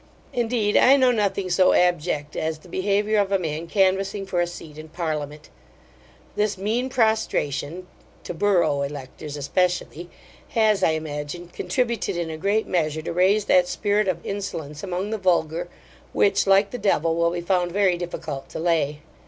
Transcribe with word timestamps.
Indeed, 0.33 0.77
I 0.77 0.97
know 0.97 1.11
nothing 1.11 1.51
so 1.51 1.73
abject 1.73 2.35
as 2.35 2.57
the 2.57 2.67
behaviour 2.67 3.19
of 3.19 3.31
a 3.31 3.37
man 3.37 3.67
canvassing 3.67 4.25
for 4.25 4.41
a 4.41 4.47
seat 4.47 4.79
in 4.79 4.89
parliament 4.89 5.51
This 6.35 6.57
mean 6.57 6.89
prostration 6.89 7.85
(to 8.23 8.33
borough 8.33 8.81
electors, 8.81 9.37
especially) 9.37 10.09
has, 10.57 10.81
I 10.81 10.93
imagine, 10.93 11.49
contributed 11.49 12.17
in 12.17 12.31
a 12.31 12.37
great 12.37 12.65
measure 12.65 13.03
to 13.03 13.13
raise 13.13 13.45
that 13.45 13.67
spirit 13.67 14.07
of 14.07 14.25
insolence 14.25 14.81
among 14.81 15.11
the 15.11 15.19
vulgar; 15.19 15.69
which, 16.13 16.47
like 16.47 16.71
the 16.71 16.79
devil, 16.79 17.15
will 17.15 17.29
be 17.29 17.41
found 17.41 17.71
very 17.71 17.95
difficult 17.95 18.49
to 18.49 18.59
lay. 18.59 19.01